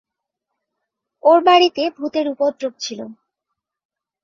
ওর 1.23 1.39
বাড়িতে 1.43 1.83
ভূতের 1.97 2.25
উপদ্রব 2.27 2.73
ছিল। 2.79 2.99